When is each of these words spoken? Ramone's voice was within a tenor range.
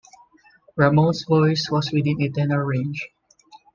Ramone's 0.77 1.23
voice 1.25 1.69
was 1.69 1.91
within 1.91 2.23
a 2.23 2.29
tenor 2.31 2.65
range. 2.65 3.07